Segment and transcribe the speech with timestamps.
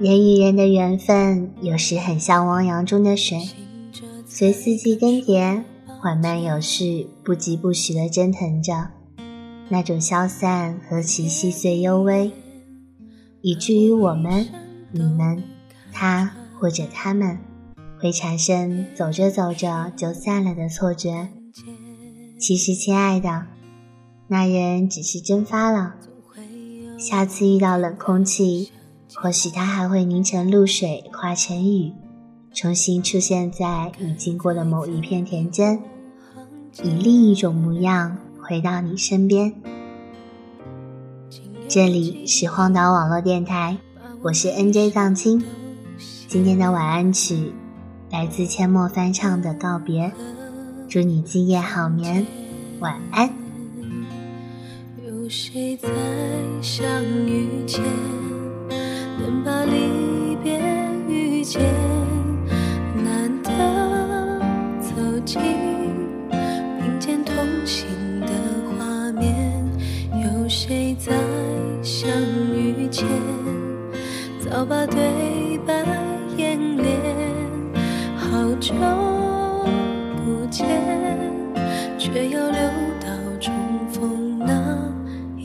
[0.00, 3.48] 人与人的缘分，有时很像汪洋中的水，
[4.26, 5.62] 随四季更迭，
[6.00, 8.90] 缓慢有序，不疾不徐的蒸腾着。
[9.68, 12.32] 那种消散何其细碎幽微，
[13.42, 14.48] 以至于我们、
[14.92, 15.42] 你们、
[15.92, 17.38] 他或者他们，
[18.00, 21.28] 会产生走着走着就散了的错觉。
[22.38, 23.46] 其实，亲爱的，
[24.28, 25.96] 那人只是蒸发了。
[26.98, 28.72] 下次遇到冷空气。
[29.14, 31.92] 或许它还会凝成露水，化成雨，
[32.52, 35.80] 重新出现在你经过的某一片田间，
[36.82, 39.54] 以另一种模样回到你身边。
[41.66, 43.78] 这里是荒岛网络电台，
[44.22, 45.42] 我是 NJ 藏青。
[46.28, 47.54] 今天的晚安曲
[48.10, 50.08] 来自阡陌翻唱的《告别》，
[50.86, 52.26] 祝你今夜好眠，
[52.80, 53.47] 晚安。
[55.28, 55.90] 有谁在
[56.62, 57.84] 相遇前？
[59.20, 60.58] 能把离别
[61.06, 61.60] 遇见，
[63.04, 63.50] 难得
[64.80, 65.38] 走进
[66.80, 67.86] 并肩同行
[68.20, 68.28] 的
[68.78, 69.62] 画面。
[70.14, 71.12] 有谁在
[71.82, 72.10] 相
[72.54, 73.06] 遇前
[74.40, 75.84] 早把对白
[76.38, 76.96] 演练？
[78.16, 78.72] 好久
[80.24, 80.66] 不见，
[81.98, 82.62] 却要留
[82.98, 83.52] 到终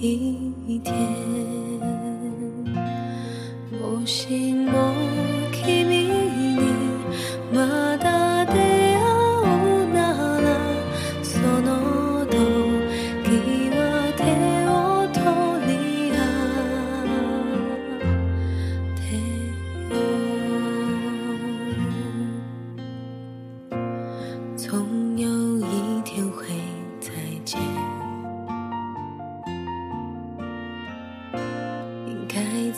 [0.05, 0.93] 一天，
[3.71, 5.32] 我心落。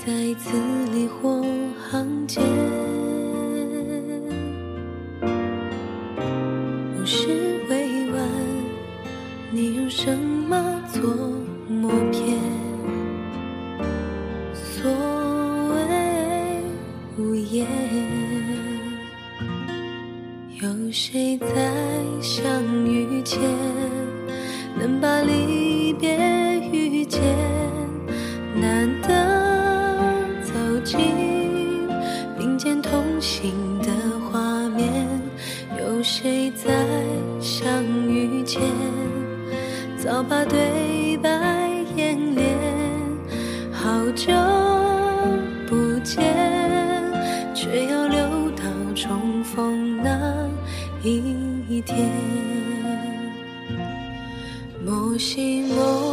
[0.06, 0.52] 在字
[0.94, 1.42] 里或
[1.90, 2.44] 行间，
[6.96, 7.28] 不是
[7.68, 8.30] 委婉，
[9.52, 11.02] 你用什么做
[11.68, 12.40] 默片？
[14.54, 14.92] 所
[15.72, 15.82] 谓
[17.18, 17.66] 无言。
[20.62, 21.48] 有谁在
[22.22, 23.42] 相遇前
[24.80, 25.65] 能把离
[38.35, 38.62] 遇见
[39.97, 41.29] 早把对白
[41.96, 42.53] 演练？
[43.72, 44.34] 好久
[45.68, 46.22] 不见，
[47.53, 48.63] 却要留到
[48.94, 50.45] 重逢那。
[51.01, 52.12] 一天，
[54.84, 56.05] 莫西莫。